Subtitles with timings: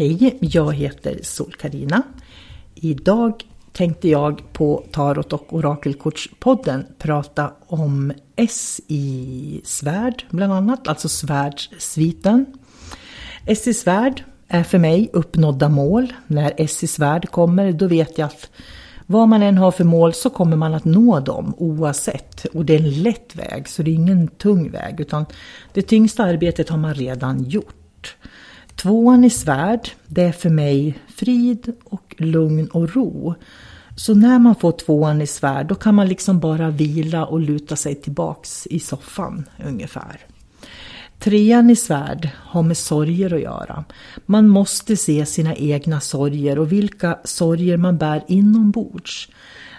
[0.00, 2.02] Hej, jag heter sol -Carina.
[2.74, 11.08] Idag tänkte jag på Tarot och Orakelkortspodden prata om S i svärd bland annat, alltså
[11.08, 12.46] svärdssviten.
[13.46, 16.12] S i svärd är för mig uppnådda mål.
[16.26, 18.50] När S i svärd kommer då vet jag att
[19.06, 22.44] vad man än har för mål så kommer man att nå dem oavsett.
[22.44, 25.00] Och det är en lätt väg, så det är ingen tung väg.
[25.00, 25.26] Utan
[25.72, 27.79] det tyngsta arbetet har man redan gjort.
[28.76, 33.34] Tvåan i svärd, det är för mig frid och lugn och ro.
[33.96, 37.76] Så när man får tvåan i svärd då kan man liksom bara vila och luta
[37.76, 40.20] sig tillbaks i soffan ungefär.
[41.18, 43.84] Trean i svärd har med sorger att göra.
[44.26, 49.28] Man måste se sina egna sorger och vilka sorger man bär inombords.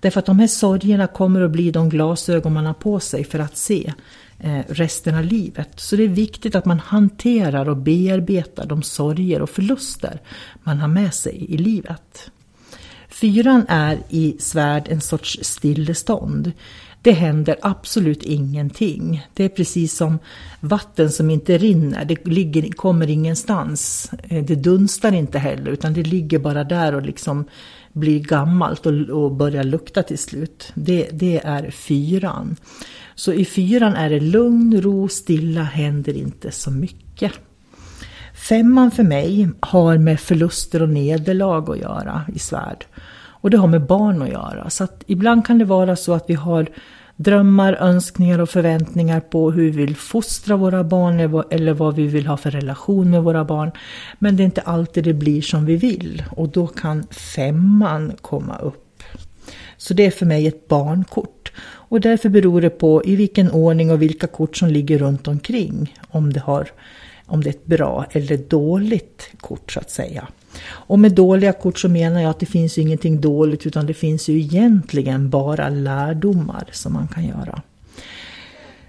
[0.00, 3.38] Därför att de här sorgerna kommer att bli de glasögon man har på sig för
[3.38, 3.92] att se
[4.38, 5.70] Eh, resten av livet.
[5.76, 10.20] Så det är viktigt att man hanterar och bearbetar de sorger och förluster
[10.62, 12.30] man har med sig i livet.
[13.08, 16.52] Fyran är i svärd en sorts stillestånd.
[17.02, 19.26] Det händer absolut ingenting.
[19.34, 20.18] Det är precis som
[20.60, 22.04] vatten som inte rinner.
[22.04, 24.10] Det ligger, kommer ingenstans.
[24.28, 27.44] Eh, det dunstar inte heller utan det ligger bara där och liksom
[27.92, 30.72] blir gammalt och, och börjar lukta till slut.
[30.74, 32.56] Det, det är fyran.
[33.14, 37.32] Så i fyran är det lugn, ro, stilla, händer inte så mycket.
[38.48, 42.84] Femman för mig har med förluster och nederlag att göra i svärd.
[43.44, 44.70] Och det har med barn att göra.
[44.70, 46.66] Så att ibland kan det vara så att vi har
[47.16, 51.20] drömmar, önskningar och förväntningar på hur vi vill fostra våra barn
[51.50, 53.70] eller vad vi vill ha för relation med våra barn.
[54.18, 58.58] Men det är inte alltid det blir som vi vill och då kan femman komma
[58.58, 58.83] upp.
[59.76, 61.52] Så det är för mig ett barnkort.
[61.62, 65.98] Och därför beror det på i vilken ordning och vilka kort som ligger runt omkring.
[66.08, 66.68] Om det, har,
[67.26, 70.28] om det är ett bra eller dåligt kort så att säga.
[70.66, 73.94] Och med dåliga kort så menar jag att det finns ju ingenting dåligt utan det
[73.94, 77.62] finns ju egentligen bara lärdomar som man kan göra.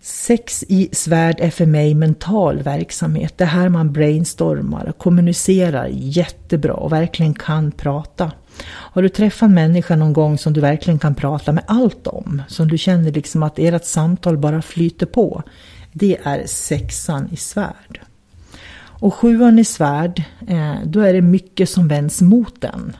[0.00, 3.38] Sex i svärd är för mig mental verksamhet.
[3.38, 8.32] Det här man brainstormar och kommunicerar jättebra och verkligen kan prata.
[8.64, 12.42] Har du träffat en människa någon gång som du verkligen kan prata med allt om?
[12.48, 15.42] Som du känner liksom att ert samtal bara flyter på?
[15.92, 18.00] Det är sexan i svärd.
[18.98, 22.96] Och sjuan i svärd, eh, då är det mycket som vänds mot den.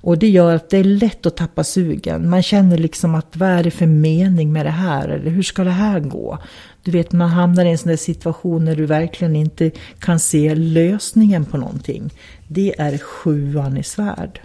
[0.00, 2.30] Och det gör att det är lätt att tappa sugen.
[2.30, 5.08] Man känner liksom att vad är det för mening med det här?
[5.08, 6.38] Eller hur ska det här gå?
[6.82, 10.54] Du vet, man hamnar i en sån där situation när du verkligen inte kan se
[10.54, 12.10] lösningen på någonting.
[12.48, 14.40] Det är sjuan i svärd.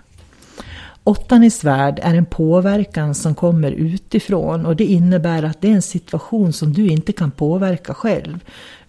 [1.05, 5.73] Åttan i svärd är en påverkan som kommer utifrån och det innebär att det är
[5.73, 8.39] en situation som du inte kan påverka själv.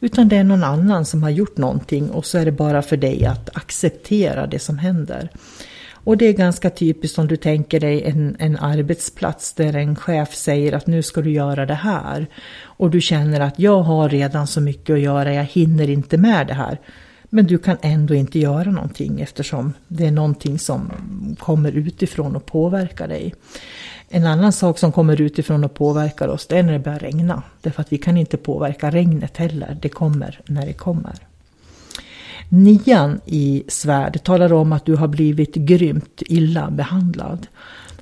[0.01, 2.97] Utan det är någon annan som har gjort någonting och så är det bara för
[2.97, 5.31] dig att acceptera det som händer.
[6.05, 10.35] Och det är ganska typiskt om du tänker dig en, en arbetsplats där en chef
[10.35, 12.27] säger att nu ska du göra det här.
[12.63, 16.47] Och du känner att jag har redan så mycket att göra, jag hinner inte med
[16.47, 16.79] det här.
[17.35, 20.91] Men du kan ändå inte göra någonting eftersom det är någonting som
[21.39, 23.35] kommer utifrån och påverkar dig.
[24.09, 27.43] En annan sak som kommer utifrån och påverkar oss det är när det börjar regna.
[27.61, 31.15] Därför att vi kan inte påverka regnet heller, det kommer när det kommer.
[32.49, 37.47] Nian i svärd talar om att du har blivit grymt illa behandlad.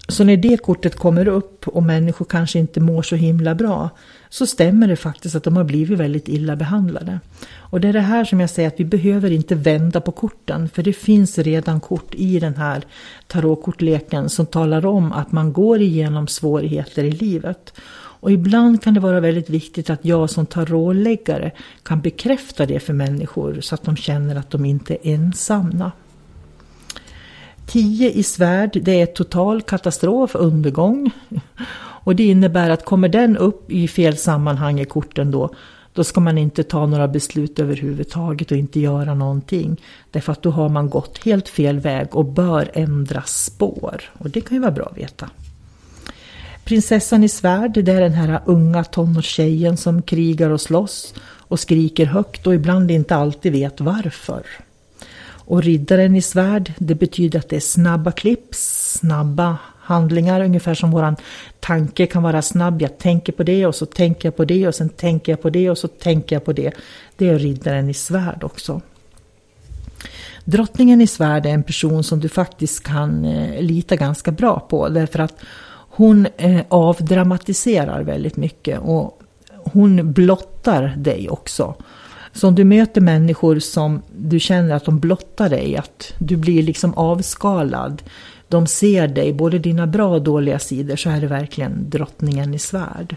[0.09, 3.91] Så när det kortet kommer upp och människor kanske inte mår så himla bra
[4.29, 7.21] så stämmer det faktiskt att de har blivit väldigt illa behandlade.
[7.55, 10.69] Och det är det här som jag säger att vi behöver inte vända på korten
[10.69, 12.83] för det finns redan kort i den här
[13.27, 17.73] tarotkortleken som talar om att man går igenom svårigheter i livet.
[18.23, 21.51] Och ibland kan det vara väldigt viktigt att jag som tarotläggare
[21.83, 25.93] kan bekräfta det för människor så att de känner att de inte är ensamma.
[27.73, 31.11] 10 i svärd, det är total katastrof, undergång.
[32.05, 35.55] Och det innebär att kommer den upp i fel sammanhang i korten då,
[35.93, 39.81] då ska man inte ta några beslut överhuvudtaget och inte göra någonting.
[40.11, 44.03] Därför att då har man gått helt fel väg och bör ändra spår.
[44.19, 45.31] Och det kan ju vara bra att veta.
[46.65, 52.07] Prinsessan i svärd, det är den här unga tonårstjejen som krigar och slåss och skriker
[52.07, 54.43] högt och ibland inte alltid vet varför.
[55.53, 60.91] Och riddaren i svärd, det betyder att det är snabba klipp, snabba handlingar, ungefär som
[60.91, 61.17] våran
[61.61, 62.83] tanke kan vara snabb.
[62.83, 65.51] Jag tänker på det och så tänker jag på det och sen tänker jag på
[65.51, 66.73] det och så tänker jag på det.
[67.17, 68.81] Det är riddaren i svärd också.
[70.45, 74.89] Drottningen i svärd är en person som du faktiskt kan eh, lita ganska bra på
[74.89, 75.35] därför att
[75.73, 79.23] hon eh, avdramatiserar väldigt mycket och
[79.65, 81.75] hon blottar dig också.
[82.33, 86.63] Så om du möter människor som du känner att de blottar dig, att du blir
[86.63, 88.03] liksom avskalad.
[88.49, 92.59] De ser dig, både dina bra och dåliga sidor, så är det verkligen drottningen i
[92.59, 93.17] svärd.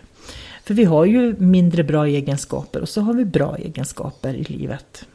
[0.64, 5.06] För vi har ju mindre bra egenskaper och så har vi bra egenskaper i livet.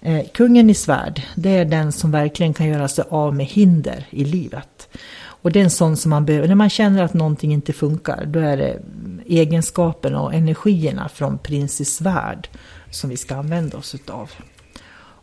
[0.00, 4.06] Eh, kungen i svärd, det är den som verkligen kan göra sig av med hinder
[4.10, 4.88] i livet.
[5.42, 8.24] Och det är en sån som man behöver, när man känner att någonting inte funkar,
[8.26, 8.78] då är det
[9.26, 12.48] egenskaperna och energierna från prins i svärd
[12.92, 14.30] som vi ska använda oss utav.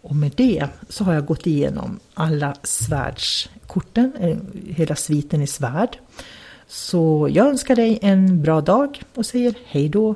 [0.02, 4.38] Och med det så har jag gått igenom alla svärdskorten, eh,
[4.74, 5.98] hela sviten i svärd.
[6.68, 10.16] Så jag önskar dig en bra dag och säger hej då!